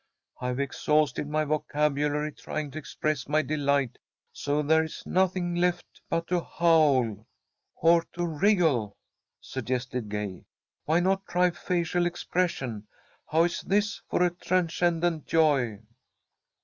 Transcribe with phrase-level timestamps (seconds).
[0.41, 3.99] I've exhausted my vocabulary trying to express my delight,
[4.33, 7.27] so there's nothing left but to howl."
[7.75, 8.97] "Or to wriggle,"
[9.39, 10.45] suggested Gay.
[10.85, 12.87] "Why not try facial expression?
[13.29, 15.81] How is this for transcendent joy?"